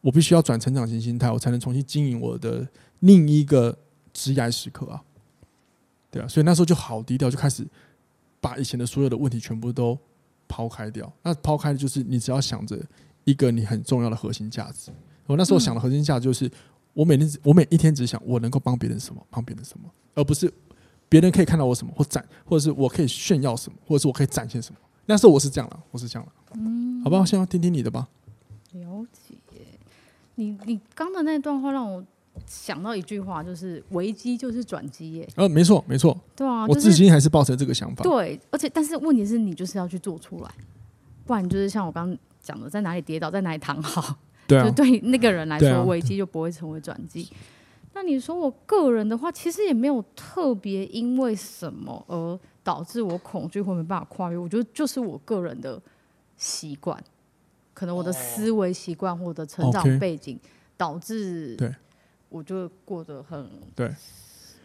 [0.00, 2.66] 我必须要转成长型心态，我才能重新经营我的
[2.98, 3.78] 另一个
[4.12, 5.00] 职业时刻啊。
[6.10, 7.64] 对啊，所以那时候就好低调，就开始
[8.40, 9.96] 把以前的所有的问题全部都。
[10.50, 12.76] 抛开掉，那抛开的就是你只要想着
[13.22, 14.90] 一个你很重要的核心价值，
[15.26, 16.50] 我那时候想的核心价值就是，
[16.92, 20.52] 我每天我每一天只想我能够帮别人什么，帮别人什么，而不是
[21.08, 24.80] 别人可以看到我什么或展，或者是我可以炫耀什么，或者是我可以展现什么。
[25.06, 26.32] 那时候我是这样了，我是这样了。
[26.56, 28.08] 嗯，好吧，我先要听听你的吧。
[28.72, 29.34] 了解，
[30.34, 32.04] 你你刚的那段话让我。
[32.46, 35.28] 想到一句话，就是危机就是转机耶。
[35.36, 36.18] 呃，没错，没错。
[36.34, 38.02] 对啊，我至今还是抱着这个想法。
[38.02, 40.50] 对，而且但是问题是你就是要去做出来，
[41.26, 44.16] 不然就是像我刚刚讲的，在哪里跌倒，在哪里躺好。
[44.46, 44.64] 对啊。
[44.64, 47.28] 就对那个人来说，危机就不会成为转机。
[47.92, 54.38] 那你说我个人的话，其实也没有特别因为什么而导致我恐惧或没办法跨越。
[54.38, 55.80] 我觉得就是我个人的
[56.36, 56.96] 习惯，
[57.74, 60.38] 可能我的思维习惯或者成长背景
[60.76, 61.74] 导致对。
[62.30, 63.94] 我就过得很对，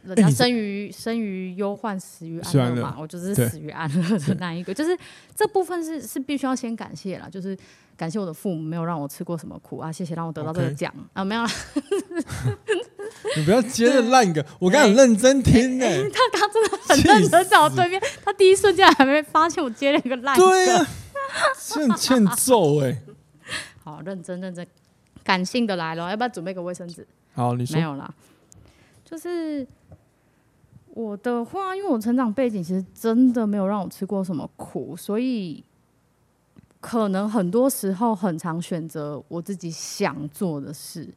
[0.04, 2.96] 人家生于、欸、生于忧患，死于安乐嘛。
[2.98, 4.98] 我就是死于安乐的那一个，就是
[5.36, 7.58] 这部分是是必须要先感谢啦，就是
[7.98, 11.52] 感谢我的父母没有让我吃过什么苦啊，谢谢让我得到这个奖.啊，没有啦。
[13.38, 16.10] 你不要接着烂梗，我刚很认真听呢、欸 欸。
[16.10, 20.88] 他刚真的很认真在我对面，他第一瞬间还没发现我接了一个烂梗，对啊，
[21.60, 23.02] 欠欠揍哎。
[23.84, 24.66] 好，认真认真，
[25.24, 27.08] 感性的来了，要不要准备个卫生纸？
[27.36, 27.76] 好，你说。
[27.76, 28.12] 没有啦，
[29.04, 29.68] 就是
[30.94, 35.64] 我的话，因为我成长背景其实真的没有让我吃过什么苦，所以
[36.80, 41.08] 可能很多时候很常选择我自己想做的事。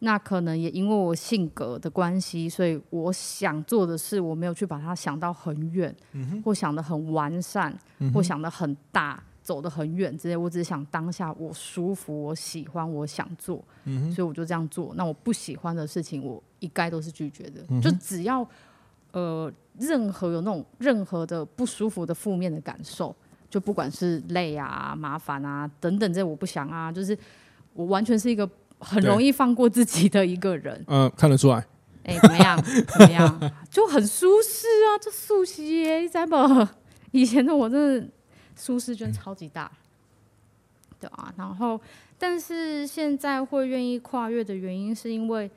[0.00, 9.20] 那可能也因为我性格的关系，所以我想做的事，我没有去把它想到很远，嗯，或想得很完善，嗯，或想得很大。
[9.48, 14.92] 走得很远之类，我只是想当下我舒服，我喜欢，我想做，嗯，所以我就这样做。
[14.94, 17.64] 那我不喜欢的事情，我一概都是拒绝的。
[17.70, 18.46] 嗯、就只要
[19.12, 23.16] 呃，任何有那种任何的不舒服的负面的感受，
[23.48, 26.92] 就不管是累啊、麻烦啊等等，这我不想啊。
[26.92, 27.16] 就是
[27.72, 28.46] 我完全是一个
[28.78, 30.76] 很容易放过自己的一个人。
[30.88, 31.56] 嗯、呃，看得出来。
[32.04, 32.62] 哎、欸，怎么样？
[32.62, 33.52] 怎么样？
[33.70, 36.36] 就很舒适啊，就舒适耶，你知不？
[37.12, 38.08] 以前的我真的。
[38.58, 39.70] 舒适圈超级大，
[41.00, 41.80] 对啊，然后，
[42.18, 45.50] 但是现在会愿意跨越的原因，是因为，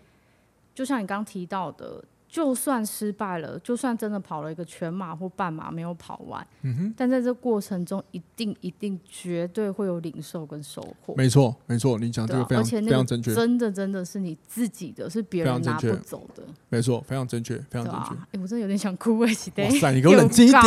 [0.74, 2.04] 就像你刚提到的。
[2.32, 11.14] 就算失败了，就算真的跑了一个全马或半马没有跑完，嗯哼，但在这过程中，一定一定绝对会有领受跟收获。
[11.18, 16.42] 没错，没错，你讲这个非常、啊、非常正确，真的真的是你自己的，是别人拿不走的。
[16.70, 18.16] 没错，非常正确，非常正确。
[18.16, 19.28] 哎、啊欸，我真的有点想哭哎！
[19.28, 20.64] 哇塞，你给我冷静一点。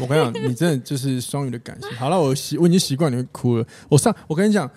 [0.00, 1.90] 我跟你讲，你真的就是双鱼的感情。
[1.92, 3.66] 好了，我习我已经习惯你会哭了。
[3.88, 4.70] 我上，我跟你讲，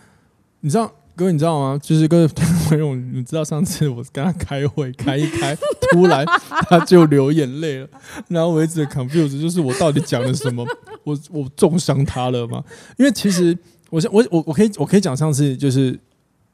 [0.62, 0.92] 你知道。
[1.14, 1.78] 各位，你知道吗？
[1.84, 2.28] 就是各位
[2.70, 5.56] 朋友，你知道上次我跟他开会开一开，
[5.92, 6.26] 突然
[6.68, 7.88] 他就流眼泪了。
[8.30, 10.66] 然后我一直 confuse，就是我到底讲了什么？
[11.04, 12.64] 我我重伤他了吗？
[12.98, 13.56] 因为其实
[13.90, 16.00] 我我我我可以我可以讲上次就是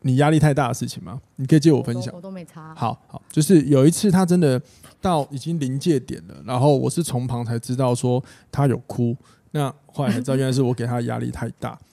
[0.02, 1.22] 你压力太大的事情吗？
[1.36, 2.08] 你可以借我分享。
[2.08, 2.74] 我都，我都没差。
[2.76, 4.60] 好好，就是有一次他真的
[5.08, 9.16] 到已经临界点了，然后我是从旁才知道说他有哭，
[9.52, 11.80] 那后来才知道原来是我给他压力太大。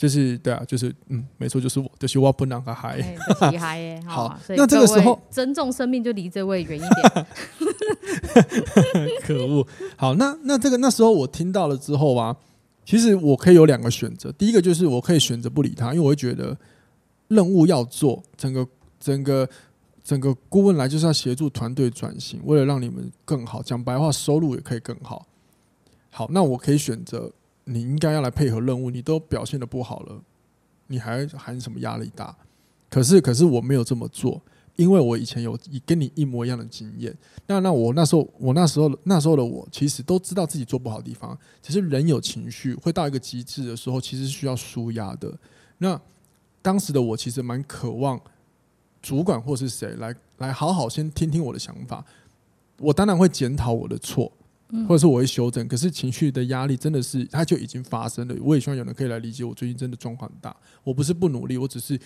[0.00, 2.98] 就是对啊，就是嗯，没错，就是我，就是我不能个嗨，
[3.38, 4.02] 不嗨耶。
[4.06, 7.26] 好，那这个时候尊重生命就离这位远一点。
[9.20, 9.66] 可恶！
[9.96, 12.34] 好，那那这个那时候我听到了之后啊，
[12.82, 14.32] 其实我可以有两个选择。
[14.32, 16.56] 第一个就是我可以选择不理他，因为我会觉得
[17.28, 18.66] 任务要做，整个
[18.98, 19.46] 整个
[20.10, 23.62] 整个顾问来就是要协助团队转型，为了让你们更好。
[23.62, 25.24] 讲白话，收入也可以更好。
[26.10, 27.30] 好，那我可以选择。
[27.66, 30.20] 你应该要来配合任务，你都表现得不好了，
[30.88, 32.36] 你还喊什么压力大？
[32.88, 34.42] 可是，可是我没有这么做，
[34.74, 37.16] 因为我以前有跟你一模一样的经验。
[37.46, 41.38] 那那我那时候，我那时候那时候的我，其实都知道自己做不好的地方。
[41.62, 45.32] 其实人有情绪，会到一个极致的时候，其实需要舒压的。
[45.78, 46.00] 那
[46.60, 48.20] 当时的我其实蛮渴望
[49.02, 52.04] 主管或是谁来来好好先听听我的想法。
[52.78, 54.32] 我当然会检讨我的错。
[54.86, 58.34] 或者是我会修正，可是情绪的压力真的是，它就已经发生了。
[58.40, 60.54] 我也希望有人可以来理解我最近真的状况很大。
[60.84, 61.98] 我不是不努力，我只是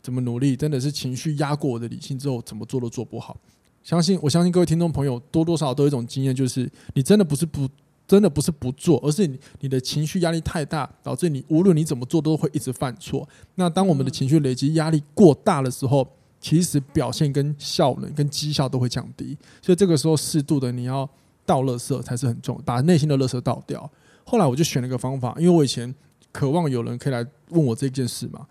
[0.00, 3.36] 怎么努力，真的是情绪压过我的理性之后，怎么做都做不好。
[3.82, 7.68] 相信我相信各位听众朋友多多少少都有一种经验，就是你真的不是不
[8.06, 13.28] 真的不是不做，而是你你的情绪压力太大，导致你无论你怎么做都会一直犯错。
[13.56, 16.08] 那当我们的情绪累积压力过大的时候，
[16.42, 19.38] 其实表现跟效能跟绩效都会降低。
[19.62, 21.08] 所以这个时候适度的你要。
[21.44, 23.90] 倒垃圾才是很重要，把内心的垃圾倒掉。
[24.24, 25.92] 后来我就选了个方法，因为我以前
[26.30, 28.46] 渴望有人可以来问我这件事嘛。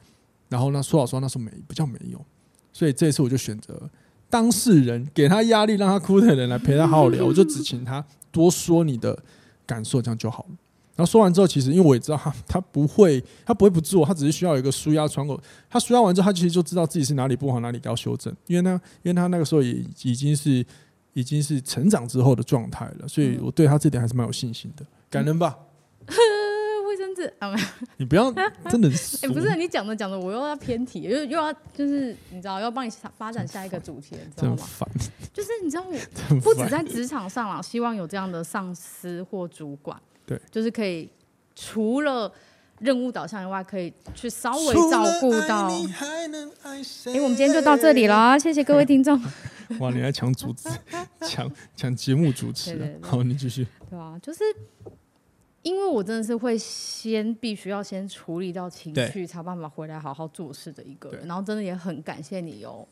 [0.49, 2.23] 然后呢，说老实话，那时候没不叫没有，
[2.73, 3.89] 所以这一次我就选择
[4.29, 7.25] 当事人，给他压力让他哭的人来陪他好好聊。
[7.25, 9.17] 我就只请他多说你的
[9.65, 10.55] 感受，这样就好了。
[11.01, 15.41] 然后说完之后，其实因为我也知道他他不会他不会不做，他只是需要有一个舒压窗口。
[15.67, 18.31] 他舒压完之后，他其实就知道自己是哪里不好，哪里要修正。
[18.45, 18.69] 因为他
[19.01, 20.63] 因为他那个时候也已经是
[21.13, 24.85] 已经是成长之后的状态了，所以我对他这点还是蛮有信心的。
[25.09, 25.57] 感人吧？
[26.87, 27.67] 卫生纸啊，没有。
[27.97, 28.31] 你不要
[28.69, 34.67] 真的是，哎，不是你讲着讲着，我又要偏题，又又要就是你知道要帮你发展下一个主题，你知道吗？
[35.33, 35.83] 就是你知道
[36.29, 39.99] 我不止在职场上啊，希望有这样的上司或主管。
[40.31, 41.09] 对，就是可以
[41.55, 42.31] 除了
[42.79, 45.67] 任务导向以外，可以去稍微照顾到。
[45.67, 49.21] 哎，我们今天就到这里了，谢谢各位听众。
[49.79, 50.69] 哇，你还抢主持，
[51.27, 53.67] 抢抢节目主持，对对对，好，你继续。
[53.89, 54.43] 对啊，就是
[55.63, 61.27] 因为我真的是会先必须要先处理掉情绪，才有办法回来好好做事的一个人。
[61.27, 62.87] 然后真的也很感谢你有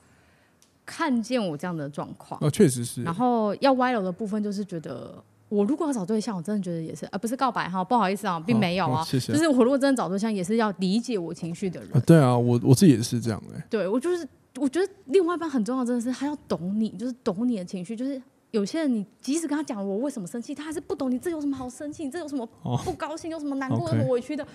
[0.85, 2.39] 看见我这样的状况。
[2.43, 3.01] 哦，确实是。
[3.03, 5.23] 然后要歪楼的部分，就是觉得。
[5.49, 9.33] 我如果要找对象，我真的觉得也是，而、呃、不是告白哈，不好意思啊，并没有啊，谢谢。
[9.33, 11.89] 就是我如果真的找对象，也是要理解我情绪的人。
[11.91, 13.59] 啊对啊，我我自己也是这样的。
[13.67, 17.95] 对，我就是我觉得另外一半很重要，真的是他要懂你，就是懂你的情绪。
[17.95, 22.47] 就是有些人，你即使跟他讲我为什么生气，他还是不懂你这有什么好生气，你这有什么
[22.85, 24.45] 不高兴，有什么难过，有什么委屈的。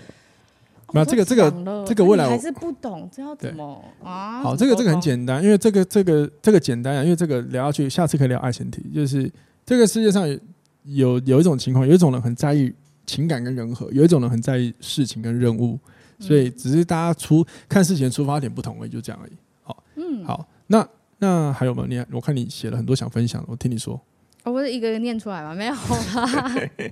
[0.93, 4.41] 那、哦、这个这个这个未来我还是不懂，这要怎么啊？
[4.43, 9.29] 好，这个这个很简单，因为这个这个这个简单啊，因为这个聊下去，下次可以聊爱情题，就是
[9.67, 10.29] 这个世界上。
[10.29, 10.39] 有
[10.85, 12.73] 有有一种情况，有一种人很在意
[13.07, 15.79] 情感跟人和，有一种人很在意事情跟任务，
[16.19, 19.33] 所以只是大家出看事情的出发点不同而已，就这样而已。
[19.63, 21.87] 好，嗯，好，那那还有没有？
[21.87, 24.01] 你我看你写了很多想分享的，我听你说。
[24.43, 25.55] 我不是一个一个念出来吗？
[25.55, 26.55] 没有啦。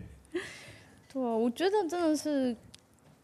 [1.13, 2.57] 对，我觉得真的是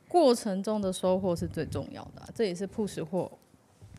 [0.06, 3.30] 过程中的收获是最重要的，这也是 push 或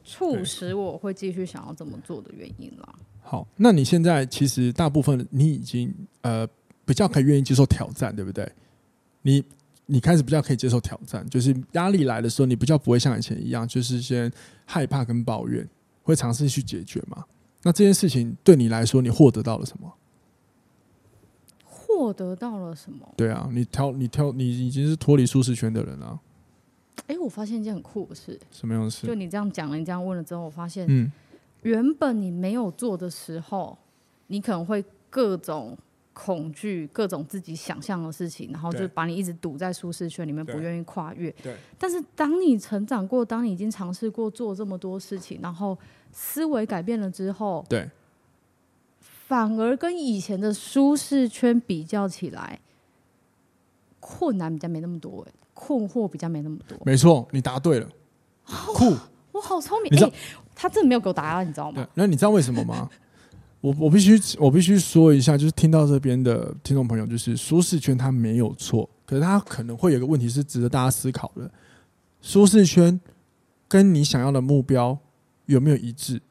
[0.04, 2.94] 促使我会继续想要这么做的原因啦。
[3.22, 6.48] 好，那你现在其实大部分你已经呃。
[6.90, 8.52] 比较可以愿意接受挑战，对不对？
[9.22, 9.44] 你
[9.86, 14.32] 你开始比较可以接受挑战，就是压力来的时候，你比较不会像以前一样，就是先
[14.66, 15.70] 害怕跟抱怨，
[16.02, 17.24] 会尝试去解决嘛。
[17.62, 19.94] 那这件事情对你来说，你获得到了什么？
[21.64, 23.08] 获得到了什么？
[23.16, 26.20] 对啊，你挑你挑，你已经是脱离舒适圈的人了。
[27.06, 28.40] 哎，我发现一件很酷的事。
[28.50, 29.06] 什么样的事？
[29.06, 31.12] 就你这样讲了，你这样问了之后，我发现，嗯，
[31.62, 33.78] 原本你没有做的时候，
[34.26, 35.78] 你可能会各种。
[36.22, 41.32] 恐惧各种自己想象的事情，然后就把你一直堵在舒适圈里面，不愿意跨越。
[41.42, 41.56] 对。
[41.78, 45.78] 但是当你成长过，当你已经尝试过做这么多事情，然后
[46.12, 47.90] 思维改变了之后，对。
[49.00, 52.60] 反而跟以前的舒适圈比较起来，
[54.02, 56.78] 困难比较没那么多，哎，困惑比较没那么多。
[56.86, 57.88] 没错，你答对了。
[58.44, 58.94] 酷，
[59.32, 60.04] 我好聪明。
[60.04, 60.12] 哎，
[60.54, 61.88] 他真的没有给我答案，你知道吗？
[61.94, 62.90] 那你知道为什么吗？
[63.62, 71.52] 我我必须我必须说一下，就是听到这边的听众朋友，就是舒适圈它没有错，可是它可能会有一个问题是值得大家思考的：
[72.22, 73.00] 舒适圈
[73.68, 74.98] 跟你想要的目标
[75.46, 76.22] 有没有一致？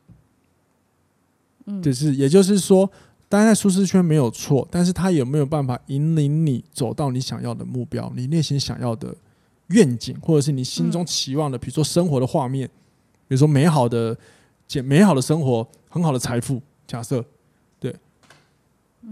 [1.67, 2.91] 嗯，就是也就是说，
[3.29, 8.11] 待在舒适圈没有错，但是它有没有办法引领你走到你想要的目标？
[8.17, 9.15] 你内心想要的
[9.67, 12.67] 愿景，或者是你心中期望的，比如说生活的画面，
[13.27, 14.17] 比如说美好的、
[14.67, 16.63] 简美好的生活、很好的财富。
[16.89, 17.25] 假设，
[17.79, 17.95] 对，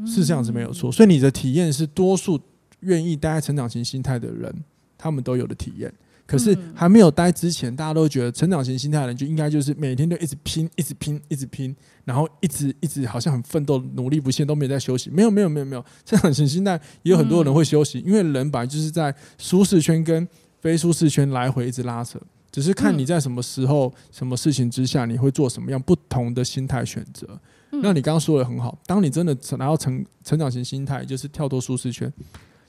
[0.04, 0.90] 是这样子没有错。
[0.90, 2.40] 所以你的体验是多数
[2.80, 4.52] 愿意待在成长型心态的人，
[4.98, 5.92] 他们都有的体验。
[6.26, 15.08] 可是还没有待之前，大家都觉得成长型心态的人就应该就是每天都一直拼，一直拼，一直拼，然后一直一直好像很奋斗、努力不懈，都没有在休息。
[15.08, 15.84] 没有，没有，没有，没有。
[16.04, 16.72] 成长型心态
[17.04, 20.26] 也有很多人会休息，因为人本来就是在舒适圈跟
[20.60, 27.38] 非舒适圈来回一直拉扯，只是看你在什么时候、什么事情之下，你会做什么样不同的心态选择。
[27.82, 32.12] 那你刚刚说的很好，当你真的拿到成成长型心态，就是跳脱舒适圈，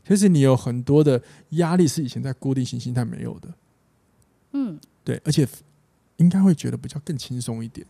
[0.08, 3.50] 其实你有很多的压力是以前在固定型心态没有的。
[4.52, 5.48] 嗯，对，而且
[6.17, 7.86] 应该会觉得比较更轻松一点。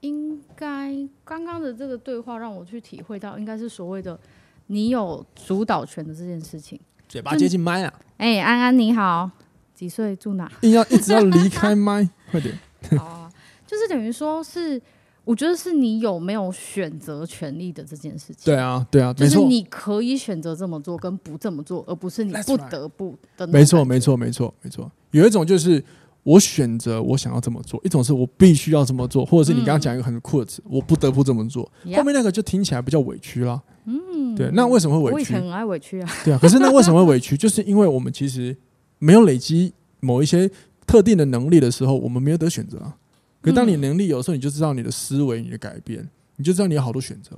[0.00, 4.18] 应该刚刚的这个对话让我去体会到，应该是所谓的
[4.66, 6.78] 你有主导权的这件事情。
[7.08, 8.00] 嘴巴接近麦啊！
[8.18, 9.30] 哎、欸，安安你好，
[9.74, 10.50] 几岁住哪？
[10.62, 12.58] 硬要一直要离开麦，快点。
[12.98, 13.32] 好 啊，
[13.66, 14.80] 就是等于说是。
[15.24, 18.36] 我觉得是你有没有选择权利的这件事情。
[18.44, 23.46] 对啊，对啊，就是你可以选择这么做跟不这么做，而不是你不得不的。
[23.46, 24.90] 没错，没错，没错，没错。
[25.12, 25.82] 有一种就是
[26.22, 31.62] 我选择我想要这么做，一种是我必须要这么做，或者是你刚刚讲一个很酷的词，我不得不这么做。
[31.96, 33.60] 后面那个就听起来比较委屈啦。
[33.84, 34.50] 嗯，对。
[34.52, 35.14] 那为什么会委屈？
[35.14, 36.10] 我以前很爱委屈啊。
[36.24, 37.36] 对啊，可是那为什么会委屈？
[37.38, 38.56] 就是因为我们其实
[38.98, 40.50] 没有累积某一些
[40.86, 42.96] 特定的能力的时候，我们没有得选择啊。
[43.42, 47.36] 可当你能力有时候，你就知道你的思维、你的改变，你就知道你有好多选择。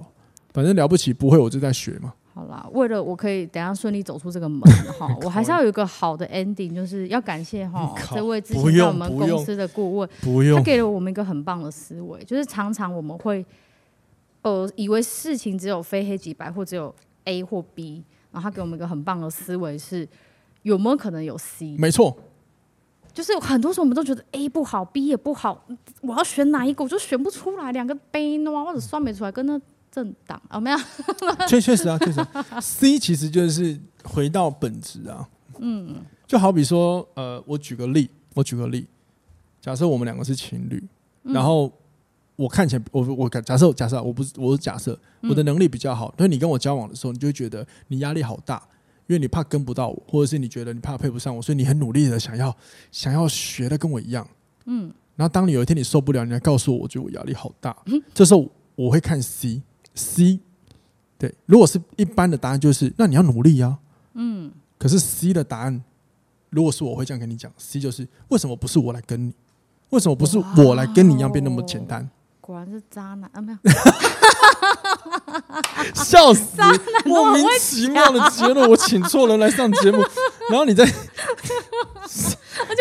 [0.52, 2.12] 反正了不起，不会我就在学嘛。
[2.34, 4.60] 好啦，为了我可以等下顺利走出这个门
[4.98, 13.44] 哈，我还是要有一个好的 ending，就是要感谢哈 这位之前在我们公司的顾问，不用，他给了我们一个很棒的思维，就是常常我们会
[14.40, 20.08] 呃以为事情只有非黑即白，或只有 A 或 B，然后他给我们一个很棒的思维是
[20.62, 21.76] 有没有可能有 C？
[21.76, 22.16] 没错，
[23.12, 25.64] 就是很多时候我们都觉得 A 不好，B 也不好，
[26.00, 29.60] 我要选哪一个我就选不出来，两个 B 呢或者算没出来，跟那。
[29.94, 30.78] 政党哦，没有，
[31.46, 32.26] 确确实啊，确实。
[32.62, 35.96] C 其实就是回到本质啊，嗯，
[36.26, 38.86] 就好比说，呃，我举个例，我举个例，
[39.60, 40.82] 假设我们两个是情侣，
[41.24, 41.70] 嗯、然后
[42.36, 48.66] 我看起来，我我假设假设我不是我是假设我的能力比较好，所以、嗯、你跟我交往的时候，你就会觉得你压力好大，
[49.12, 52.56] 因为你怕跟不到我，或者是你觉得你怕配不上我，所以你很努力的想要
[52.90, 54.26] 想要学的跟我一样，
[54.64, 59.60] 嗯，然后当你有一天你受不了，你来告诉我，我觉得我压力好大，嗯，这时候我会看 C。
[59.94, 60.40] C，
[61.18, 63.78] 对，如果是一般的答案，就是那你要努力呀、啊。
[64.14, 65.84] 嗯，可是 C 的答案，
[66.48, 69.34] 如果是我会这样跟你讲，C 就是为什么不是我来跟你？
[69.90, 72.08] 为什么不是我来跟你一样变那么简单？
[72.40, 73.42] 果然是渣男啊！
[73.42, 73.58] 没有，
[75.94, 76.42] 笑死！
[77.04, 79.98] 莫名其妙的结论，我请错人来上节目，
[80.50, 80.84] 然后你在。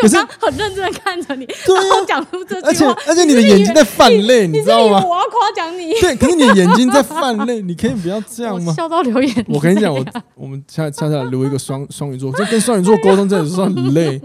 [0.02, 5.02] 而且我刚很认真的看着你，然后讲出这句话，而且而且你的眼睛在泛泪，你知道吗？
[5.02, 8.72] 我要夸奖你，对，可是你的眼睛在泛泪， 你可以不要这样吗？
[8.74, 9.44] 笑到流眼泪。
[9.48, 10.04] 我跟你讲，我
[10.34, 14.20] 我们下下下来留一个双双鱼座，这跟双鱼座沟通真的是很累。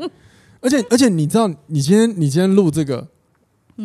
[0.59, 3.07] 而且而且你知道，你今天你今天录这个，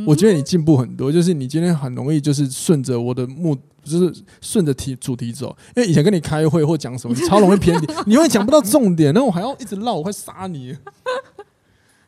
[0.06, 5.56] 我觉得你进步很多，就是你今天很容易就是顺着我的目，就是顺着题主题走。
[5.76, 10.76] 因为以前跟你开会或讲什么，你超容易偏题， 你会讲不到重点，那我还要一直绕，我会杀你。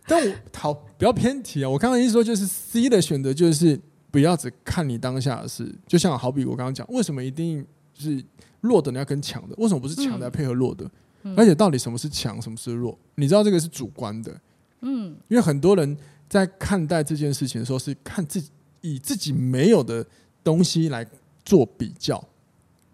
[0.07, 1.71] 但我好不要偏题啊！
[1.71, 7.65] 我刚刚意思说，就是 C 的选择就是不要只看你当下的事，就像好比我刚刚讲，为什么一定
[7.99, 8.23] 是
[8.61, 9.55] 弱的你要跟强的？
[9.57, 10.85] 为什么不是强的要配合弱的？
[11.23, 12.99] 嗯、而且到底什么是强，什么是弱？
[13.15, 14.39] 你知道这个是主观的，
[14.83, 15.97] 嗯，因为很多人
[16.35, 20.05] 在看待这件事情的时候，是看自己以自己没有的
[20.43, 21.07] 东西来
[21.45, 22.21] 做比较，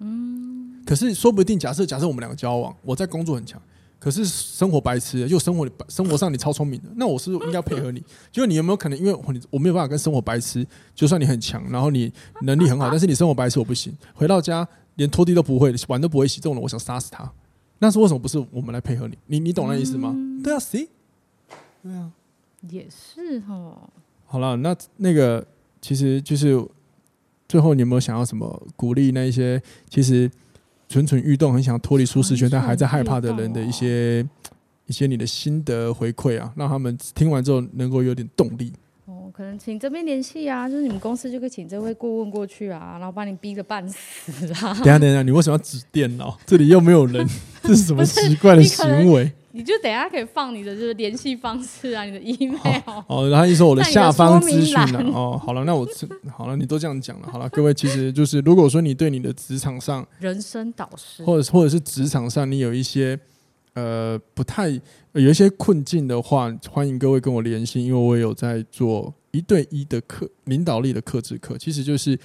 [0.00, 3.58] 嗯，可是说不定假设假设我们两个交往，我在工作很强。
[3.98, 8.02] 可是生活白痴，就生活生活上你超聪明的，那我是应该配合你？
[8.30, 17.30] 就你有没有可能，因为我我没有办法跟生活白痴，就算你很强，然后你能力很好， 但是你生活白痴我不行，回到家连拖地都不会，碗都不会洗，这种人我想杀死他。
[17.78, 19.16] 那是为什么不是我们来配合你？
[19.26, 20.12] 你你懂那意思吗？
[20.14, 20.86] 嗯、对啊谁
[21.82, 22.10] 对啊，
[22.68, 23.78] 也是哦。
[24.26, 25.46] 好了，那那个
[25.80, 26.62] 其实就是
[27.48, 30.30] 最后你有没有想要什么鼓励那一些其实？
[30.90, 34.26] 蠢蠢欲动，很想脱离舒适圈，但还在害怕的人的一些
[34.86, 38.72] 一些你的心得回馈啊，让他们听完之后能够有点动力。
[39.04, 44.74] 哦，可能请这边联系啊，就是你们公司就可以请这位顾问过去啊，然后把你逼得半死啊。
[44.74, 46.36] 等下等下，你为什么要指电脑？
[46.44, 47.24] 这里又没有人，
[47.62, 49.32] 这是什么奇怪的行为？
[49.52, 52.58] 你就等下可以放你的就是联系方式啊，你的 email
[53.08, 55.00] 哦，然后一说我的下方资讯了。
[55.12, 55.86] 哦，好了，那我
[56.30, 63.18] 好了，你都这样讲了，好了，各位其实就是如果说你对你的职场上人生导师，或者或者是职场上你有一些
[63.74, 64.68] 呃不太
[65.12, 72.18] 有一些困境的话，欢迎各位跟我联系，因为我有在做一对一的课领导力的课制课，其实就是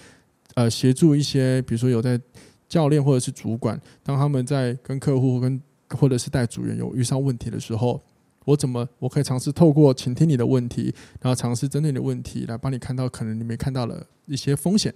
[0.53, 2.19] 呃协助一些比如说有在
[2.67, 5.59] 教练或者是主管，当他们在跟客户跟
[5.95, 8.01] 或者是带组员有遇上问题的时候，
[8.43, 14.93] 我怎么我可以尝试透过倾听你的问题，然后尝试针对你的问题来帮你看到可能你没看到的一些风险，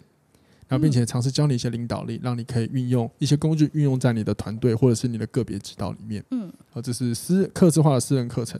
[0.67, 6.23] 然后并且尝试教你一些领导力，让你可以运用一些工具运用在你的团队或者是你的个别指导里面。
[6.31, 8.59] 嗯，好，这是私客制化的私人课程。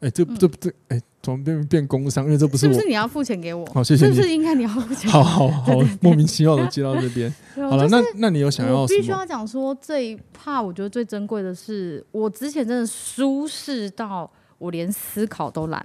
[0.00, 2.24] 哎、欸，这这这，哎、欸，怎么变变工伤？
[2.24, 3.66] 因为这不是我，是不是你要付钱给我？
[3.66, 4.14] 好，谢谢你。
[4.14, 5.10] 是不是应该你要付钱？
[5.10, 7.32] 好好好， 莫名其妙的接到这边。
[7.56, 8.80] 好了，那那你有想要？
[8.80, 15.84] 我必须要讲说，这一 part 我觉得最珍贵的是，我之前真的舒适到我连思考都懒。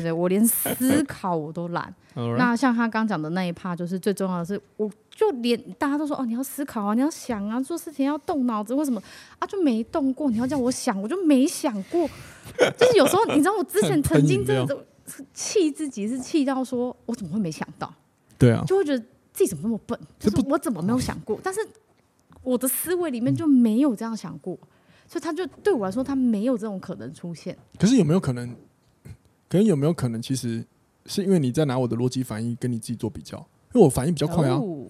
[0.00, 1.94] 对对，我连思考我都懒。
[2.38, 9.02] 那像他刚讲的那一 part，就是最重要的是，我就连大家都说哦，你要思考啊，你要想啊，做事情要动脑子，为什么
[9.38, 10.30] 啊就没动过？
[10.30, 12.08] 你要叫我想，我就没想过。
[12.78, 14.86] 就是有时候，你知道，我之前曾经真的
[15.34, 17.92] 气自己，是气到说我怎么会没想到？
[18.38, 21.38] 对啊，就会觉得自己怎么那么笨，就是我怎么没有想过？
[21.42, 21.60] 但是
[22.42, 24.58] 我的思维里面就没有这样想过，
[25.06, 27.56] 所以他就对我来说，他没有这种可能出现。
[27.78, 28.54] 可是有没有可能？
[29.52, 30.64] 可能有没有可能，其实
[31.04, 33.36] 是因为你在拿我的逻辑反应跟你自己做比较，
[33.74, 34.54] 因为我反应比较快啊。
[34.54, 34.86] Oh.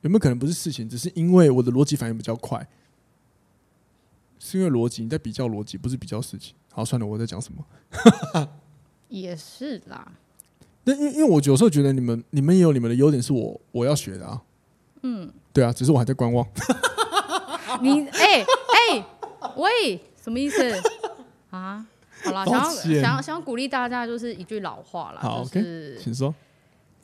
[0.00, 2.66] 有没有可能不是事情，只是因为我的逻辑反应比较快，
[4.40, 6.56] 是因为逻辑你在比较逻辑，不是比较事情。
[6.72, 7.64] 好，算了，我在讲什么？
[9.08, 10.10] 也是啦。
[10.82, 14.42] 那因为因为我有时候觉得你们你们也有你们的优点，是我我要学的啊。
[15.02, 16.44] 嗯，对啊，只是我还在观望。
[17.80, 18.44] 你哎哎、
[18.90, 19.06] 欸欸，
[19.56, 20.60] 喂，什么意思
[21.50, 21.86] 啊？
[22.24, 26.34] 好了，想要想要想要鼓励大家，就是一句老话了，好，就是请说。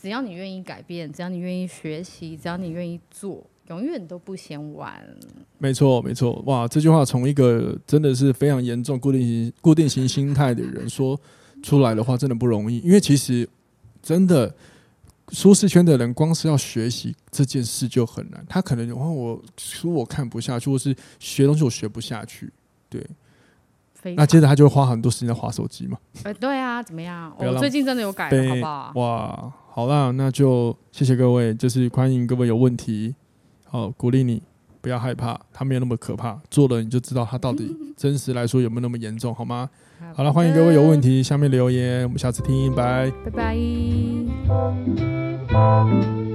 [0.00, 5.04] 只要你愿意改变，只要你愿意学习，只要你愿意做，永远都不嫌晚。
[5.58, 11.20] 没错，没错，哇，这句话从一个真的是非常严重固定型固定型心态的人说
[11.64, 12.78] 出来的话，真的不容易。
[12.78, 13.48] 因为其实
[14.00, 14.54] 真的
[15.30, 18.46] 舒适圈的人，光是要学习这件事就很难。
[18.48, 22.48] 他可能哦，我书我看不下去，或是学东西我学不下去，
[22.88, 23.04] 对。
[24.16, 25.98] 那接着他就会花很多时间在滑手机嘛？
[26.24, 27.32] 呃，对啊，怎么样？
[27.38, 28.92] 我、哦、最近真的有改了，好不好？
[28.94, 33.14] 哇，好啦，那就谢谢各位，就是欢迎各位有问题，
[33.64, 34.42] 好，鼓励你
[34.80, 39.68] 不要害怕，他没有那么可怕，做了你就知道他到底 真实来说有没有那么严重，好吗？
[40.14, 43.56] 好了，欢迎各位有问题下面留言，我们下次听，拜拜
[45.48, 46.27] 拜。